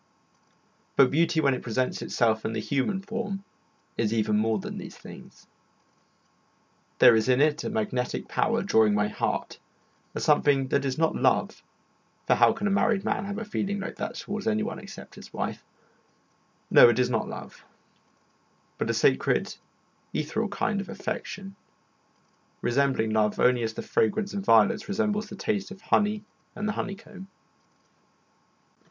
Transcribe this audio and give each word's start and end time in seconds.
But 0.95 1.11
beauty 1.11 1.39
when 1.41 1.53
it 1.53 1.61
presents 1.61 2.01
itself 2.01 2.43
in 2.43 2.53
the 2.53 2.59
human 2.59 3.01
form 3.03 3.43
is 3.97 4.11
even 4.11 4.35
more 4.35 4.57
than 4.57 4.79
these 4.79 4.97
things. 4.97 5.45
There 6.97 7.15
is 7.15 7.29
in 7.29 7.39
it 7.39 7.63
a 7.63 7.69
magnetic 7.69 8.27
power 8.27 8.63
drawing 8.63 8.95
my 8.95 9.09
heart; 9.09 9.59
a 10.15 10.19
something 10.19 10.69
that 10.69 10.85
is 10.85 10.97
not 10.97 11.15
love, 11.15 11.61
for 12.25 12.33
how 12.33 12.51
can 12.51 12.65
a 12.65 12.71
married 12.71 13.05
man 13.05 13.25
have 13.25 13.37
a 13.37 13.45
feeling 13.45 13.79
like 13.79 13.97
that 13.97 14.15
towards 14.15 14.47
anyone 14.47 14.79
except 14.79 15.13
his 15.13 15.31
wife? 15.31 15.63
No, 16.71 16.89
it 16.89 16.97
is 16.97 17.11
not 17.11 17.27
love, 17.29 17.63
but 18.79 18.89
a 18.89 18.95
sacred 18.95 19.55
ethereal 20.15 20.49
kind 20.49 20.81
of 20.81 20.89
affection, 20.89 21.55
resembling 22.63 23.11
love 23.11 23.39
only 23.39 23.61
as 23.61 23.75
the 23.75 23.83
fragrance 23.83 24.33
of 24.33 24.43
violets 24.43 24.89
resembles 24.89 25.29
the 25.29 25.35
taste 25.35 25.69
of 25.69 25.79
honey 25.79 26.23
and 26.55 26.67
the 26.67 26.73
honey 26.73 26.95
comb. 26.95 27.27